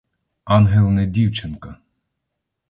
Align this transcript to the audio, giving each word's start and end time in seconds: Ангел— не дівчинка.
Ангел— 0.45 0.89
не 0.91 1.05
дівчинка. 1.05 1.77